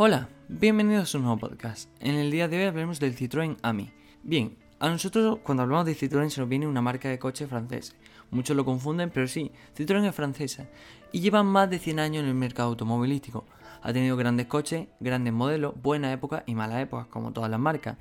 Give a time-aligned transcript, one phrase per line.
[0.00, 1.90] Hola, bienvenidos a un nuevo podcast.
[1.98, 3.90] En el día de hoy hablaremos del Citroën Ami.
[4.22, 7.94] Bien, a nosotros cuando hablamos de Citroën se nos viene una marca de coche francesa.
[8.30, 10.68] Muchos lo confunden, pero sí, Citroën es francesa
[11.10, 13.44] y lleva más de 100 años en el mercado automovilístico.
[13.82, 17.96] Ha tenido grandes coches, grandes modelos, buenas épocas y malas épocas, como todas las marcas.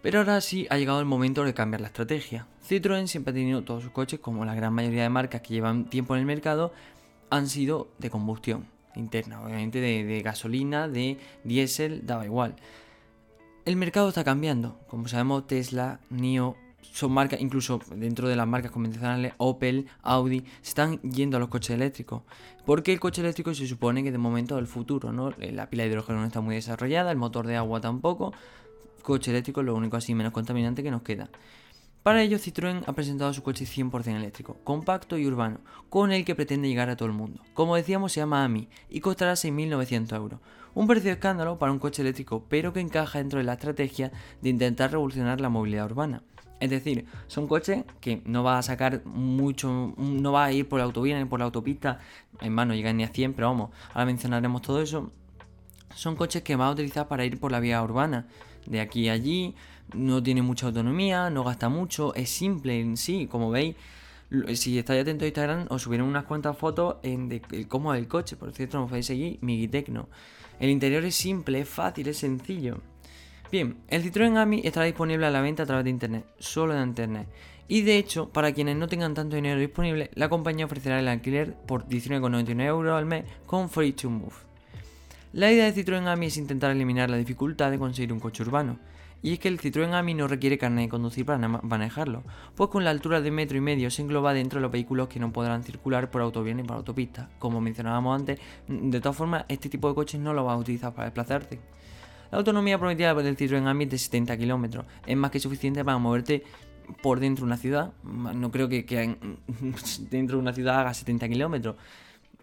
[0.00, 2.46] Pero ahora sí ha llegado el momento de cambiar la estrategia.
[2.64, 5.86] Citroën siempre ha tenido todos sus coches, como la gran mayoría de marcas que llevan
[5.86, 6.72] tiempo en el mercado,
[7.30, 12.56] han sido de combustión interna, obviamente de, gasolina, de diésel, daba igual.
[13.64, 16.56] El mercado está cambiando, como sabemos Tesla, NIO,
[16.92, 21.48] son marcas, incluso dentro de las marcas convencionales, Opel, Audi, se están yendo a los
[21.48, 22.22] coches eléctricos.
[22.64, 25.30] Porque el coche eléctrico se supone que de momento es el futuro, ¿no?
[25.38, 28.32] La pila de hidrógeno no está muy desarrollada, el motor de agua tampoco.
[29.02, 31.30] Coche eléctrico es lo único así menos contaminante que nos queda.
[32.04, 36.34] Para ello, Citroën ha presentado su coche 100% eléctrico, compacto y urbano, con el que
[36.34, 37.40] pretende llegar a todo el mundo.
[37.54, 40.40] Como decíamos, se llama AMI y costará 6.900 euros.
[40.74, 44.50] Un precio escándalo para un coche eléctrico, pero que encaja dentro de la estrategia de
[44.50, 46.22] intentar revolucionar la movilidad urbana.
[46.60, 50.80] Es decir, son coches que no va a sacar mucho, no va a ir por
[50.80, 52.00] la autovía ni por la autopista,
[52.42, 55.10] en mano no llegan ni a 100, pero vamos, ahora mencionaremos todo eso.
[55.94, 58.26] Son coches que va a utilizar para ir por la vía urbana,
[58.66, 59.54] de aquí a allí,
[59.92, 63.76] no tiene mucha autonomía, no gasta mucho, es simple en sí, como veis.
[64.54, 68.08] Si estáis atentos a Instagram, os subieron unas cuantas fotos en de, cómo es el
[68.08, 68.36] coche.
[68.36, 70.08] Por cierto, no podéis seguir Migitecno.
[70.58, 72.80] El interior es simple, es fácil, es sencillo.
[73.52, 76.82] Bien, el Citroën AMI estará disponible a la venta a través de internet, solo de
[76.82, 77.28] internet.
[77.68, 81.54] Y de hecho, para quienes no tengan tanto dinero disponible, la compañía ofrecerá el alquiler
[81.54, 84.43] por 19,99 euros al mes con Free to Move.
[85.34, 88.78] La idea de Citroën AMI es intentar eliminar la dificultad de conseguir un coche urbano.
[89.20, 92.22] Y es que el Citroën AMI no requiere carnet de conducir para manejarlo,
[92.54, 95.18] pues con la altura de metro y medio se engloba dentro de los vehículos que
[95.18, 97.30] no podrán circular por autovía ni por autopista.
[97.40, 100.94] Como mencionábamos antes, de todas formas, este tipo de coches no lo vas a utilizar
[100.94, 101.58] para desplazarte.
[102.30, 105.98] La autonomía prometida del Citroën AMI es de 70 km, es más que suficiente para
[105.98, 106.44] moverte
[107.02, 107.92] por dentro de una ciudad.
[108.04, 109.16] No creo que, que
[110.10, 111.74] dentro de una ciudad haga 70 km,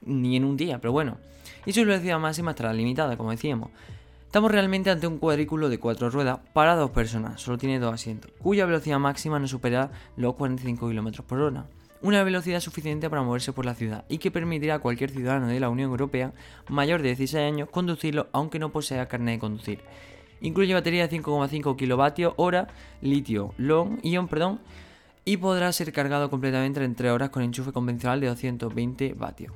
[0.01, 1.17] ni en un día, pero bueno.
[1.65, 3.69] Y su velocidad máxima estará limitada, como decíamos.
[4.31, 8.31] Estamos realmente ante un cuadrículo de cuatro ruedas para dos personas, solo tiene dos asientos,
[8.39, 11.65] cuya velocidad máxima no supera los 45 km por hora.
[12.01, 15.59] Una velocidad suficiente para moverse por la ciudad y que permitirá a cualquier ciudadano de
[15.59, 16.31] la Unión Europea
[16.69, 19.79] mayor de 16 años conducirlo aunque no posea carnet de conducir.
[20.39, 24.61] Incluye batería de 5,5 kWh, litio long ion, perdón,
[25.25, 29.51] y podrá ser cargado completamente en 3 horas con enchufe convencional de 220 vatios.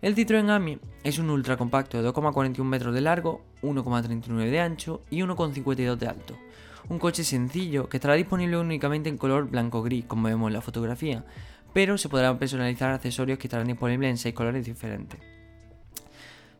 [0.00, 5.02] El Citroën AMI es un ultra compacto de 2,41 metros de largo, 1,39 de ancho
[5.10, 6.38] y 1,52 de alto.
[6.88, 11.24] Un coche sencillo que estará disponible únicamente en color blanco-gris, como vemos en la fotografía,
[11.72, 15.18] pero se podrán personalizar accesorios que estarán disponibles en 6 colores diferentes.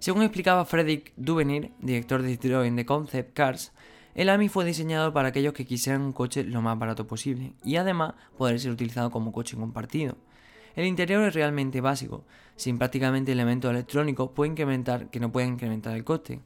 [0.01, 3.73] Según explicaba Frederick Duvenir, director de Citroën de Concept Cars,
[4.17, 7.77] el AMI fue diseñado para aquellos que quisieran un coche lo más barato posible y
[7.77, 10.17] además poder ser utilizado como coche compartido.
[10.79, 12.25] El interior es realmente básico,
[12.55, 16.39] sin prácticamente elementos electrónicos puede incrementar, que no pueden incrementar el coste.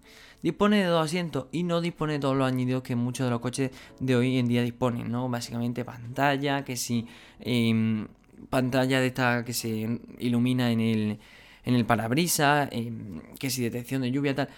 [0.42, 3.40] Dispone de dos asientos y no dispone de todos los añadidos que muchos de los
[3.40, 5.28] coches de hoy en día disponen, ¿no?
[5.28, 7.06] Básicamente pantalla, que si
[7.40, 8.08] em,
[8.48, 11.18] pantalla de esta que se ilumina en el,
[11.66, 14.48] en el parabrisas, em, que si detección de lluvia, tal.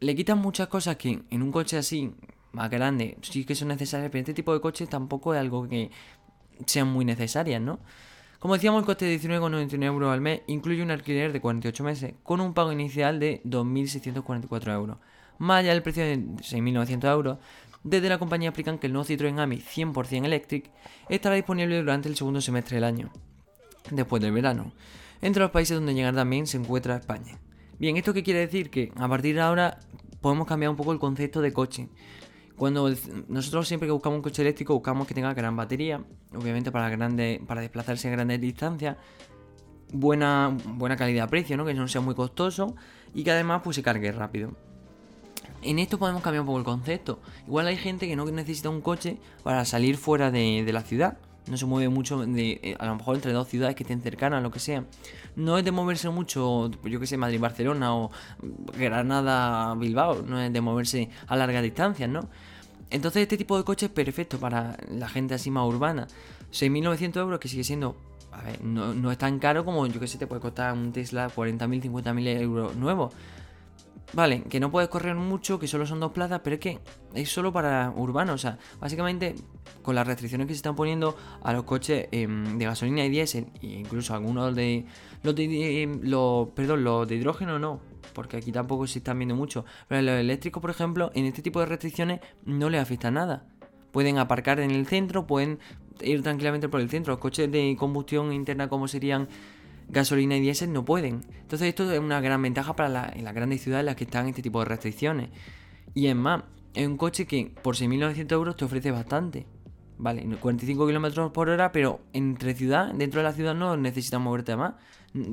[0.00, 2.14] Le quitan muchas cosas que en un coche así,
[2.52, 5.90] más grande, sí que son necesarias, pero este tipo de coches tampoco es algo que
[6.64, 7.78] sean muy necesarias, ¿no?
[8.38, 12.14] Como decíamos, el coste de 19,99 euros al mes incluye un alquiler de 48 meses,
[12.22, 14.98] con un pago inicial de 2.644 euros.
[15.38, 17.38] Más allá del precio de 6.900 euros,
[17.82, 20.70] desde la compañía explican que el nuevo Citroën AMI 100% Electric
[21.08, 23.10] estará disponible durante el segundo semestre del año,
[23.90, 24.72] después del verano.
[25.20, 27.38] Entre los países donde llegar también se encuentra España.
[27.80, 28.70] Bien, ¿esto qué quiere decir?
[28.70, 29.78] Que a partir de ahora
[30.20, 31.88] podemos cambiar un poco el concepto de coche.
[32.58, 32.92] Cuando
[33.28, 36.02] nosotros siempre que buscamos un coche eléctrico buscamos que tenga gran batería,
[36.34, 38.96] obviamente para grandes, para desplazarse a grandes distancias,
[39.92, 41.64] buena, buena calidad-precio, ¿no?
[41.64, 42.74] que no sea muy costoso
[43.14, 44.52] y que además pues, se cargue rápido.
[45.62, 47.20] En esto podemos cambiar un poco el concepto.
[47.46, 51.18] Igual hay gente que no necesita un coche para salir fuera de, la ciudad.
[51.48, 54.42] No se mueve mucho, de, eh, a lo mejor entre dos ciudades que estén cercanas,
[54.42, 54.84] lo que sea.
[55.34, 58.10] No es de moverse mucho, yo que sé, Madrid-Barcelona o
[58.76, 60.22] Granada-Bilbao.
[60.22, 62.28] No es de moverse a largas distancias, ¿no?
[62.90, 66.06] Entonces este tipo de coche es perfecto para la gente así más urbana.
[66.52, 67.96] 6.900 euros que sigue siendo,
[68.32, 71.28] a ver, no, es tan caro como yo que sé, te puede costar un Tesla
[71.28, 73.10] 40.000, 50.000 euros nuevo.
[74.14, 76.78] Vale, que no puedes correr mucho, que solo son dos plazas, pero es que
[77.14, 78.36] es solo para urbanos.
[78.36, 79.34] O sea, básicamente
[79.82, 83.48] con las restricciones que se están poniendo a los coches em, de gasolina y diésel,
[83.60, 84.86] e incluso algunos de
[85.22, 86.00] los de, em,
[86.54, 87.80] perdón, los de hidrógeno no,
[88.18, 89.64] porque aquí tampoco se están viendo mucho.
[89.86, 93.46] Pero a los eléctricos, por ejemplo, en este tipo de restricciones no les afecta nada.
[93.92, 95.60] Pueden aparcar en el centro, pueden
[96.02, 97.12] ir tranquilamente por el centro.
[97.12, 99.28] Los coches de combustión interna como serían
[99.88, 101.20] gasolina y diésel no pueden.
[101.42, 104.26] Entonces esto es una gran ventaja para en las grandes ciudades en las que están
[104.26, 105.30] este tipo de restricciones.
[105.94, 106.42] Y es más,
[106.74, 109.46] es un coche que por 6.900 euros te ofrece bastante.
[109.96, 114.56] Vale, 45 kilómetros por hora, pero entre ciudad, dentro de la ciudad no necesitas moverte
[114.56, 114.74] más.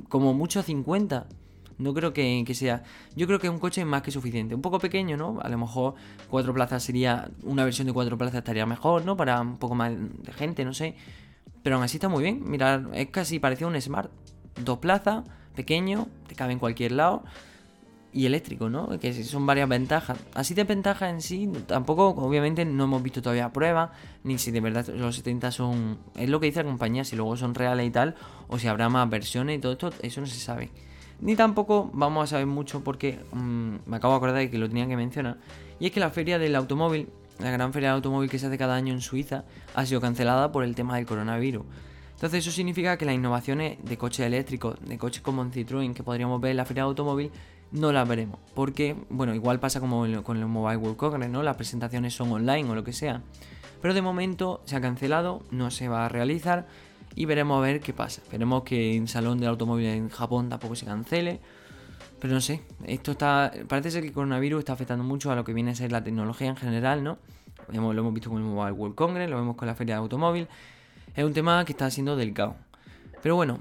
[0.07, 1.27] Como mucho 50.
[1.77, 2.83] No creo que, que, sea.
[3.15, 4.55] Yo creo que es un coche más que suficiente.
[4.55, 5.39] Un poco pequeño, ¿no?
[5.41, 5.95] A lo mejor
[6.29, 7.29] cuatro plazas sería.
[7.43, 9.17] Una versión de cuatro plazas estaría mejor, ¿no?
[9.17, 10.95] Para un poco más de gente, no sé.
[11.63, 12.49] Pero aún así está muy bien.
[12.49, 14.11] Mirar, es casi parecido a un Smart.
[14.63, 15.25] Dos plazas,
[15.55, 17.23] pequeño, te cabe en cualquier lado
[18.15, 18.97] y eléctrico, ¿no?
[18.97, 20.17] Que son varias ventajas.
[20.33, 23.89] Así de ventajas en sí, tampoco, obviamente, no hemos visto todavía pruebas,
[24.23, 25.97] ni si de verdad los 70 son.
[26.15, 28.15] Es lo que dice la compañía, si luego son reales y tal,
[28.47, 30.71] o si habrá más versiones y todo esto, eso no se sabe.
[31.21, 34.67] Ni tampoco vamos a saber mucho porque mm, me acabo de acordar de que lo
[34.67, 35.37] tenía que mencionar.
[35.79, 37.09] Y es que la feria del automóvil,
[37.39, 40.51] la gran feria del automóvil que se hace cada año en Suiza, ha sido cancelada
[40.51, 41.65] por el tema del coronavirus.
[42.13, 46.03] Entonces eso significa que las innovaciones de coches eléctricos, de coches como en Citroën que
[46.03, 47.31] podríamos ver en la feria de automóvil,
[47.71, 48.39] no las veremos.
[48.53, 51.43] Porque, bueno, igual pasa como con el Mobile World Congress, ¿no?
[51.43, 53.21] Las presentaciones son online o lo que sea.
[53.81, 56.67] Pero de momento se ha cancelado, no se va a realizar
[57.15, 58.21] y veremos a ver qué pasa.
[58.21, 61.39] Esperemos que el salón del automóvil en Japón tampoco se cancele.
[62.19, 63.51] Pero no sé, esto está.
[63.67, 66.03] Parece ser que el coronavirus está afectando mucho a lo que viene a ser la
[66.03, 67.17] tecnología en general, ¿no?
[67.71, 70.47] Lo hemos visto con el World Congress, lo vemos con la feria de automóvil.
[71.15, 72.55] Es un tema que está siendo delicado.
[73.21, 73.59] Pero bueno,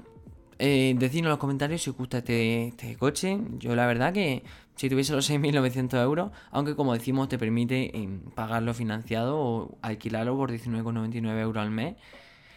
[0.59, 3.39] eh, en los comentarios si os gusta este, este, coche.
[3.59, 4.43] Yo la verdad que
[4.75, 10.35] si tuviese los 6.900 euros, aunque como decimos te permite eh, pagarlo financiado o alquilarlo
[10.35, 11.95] por 19,99 euros al mes,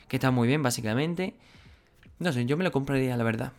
[0.08, 1.34] que está muy bien básicamente.
[2.18, 3.52] No sé, yo me lo compraría la verdad.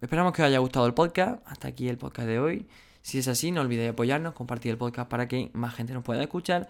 [0.00, 1.42] Esperamos que os haya gustado el podcast.
[1.46, 2.66] Hasta aquí el podcast de hoy.
[3.02, 6.22] Si es así, no olvidéis apoyarnos, compartir el podcast para que más gente nos pueda
[6.22, 6.68] escuchar.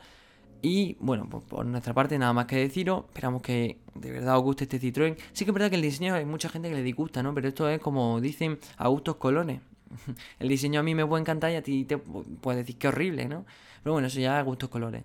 [0.63, 3.05] Y bueno, pues por nuestra parte nada más que deciros.
[3.09, 5.17] Esperamos que de verdad os guste este Citroën.
[5.33, 7.35] Sí que es verdad que el diseño hay mucha gente que le disgusta, ¿no?
[7.35, 9.61] Pero esto es como dicen a gustos colones.
[10.39, 13.27] El diseño a mí me puede encantar y a ti te puede decir que horrible,
[13.27, 13.47] ¿no?
[13.83, 15.05] Pero bueno, eso ya a gustos colores.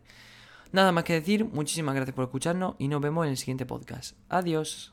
[0.74, 4.18] Nada más que decir, muchísimas gracias por escucharnos y nos vemos en el siguiente podcast.
[4.28, 4.93] Adiós.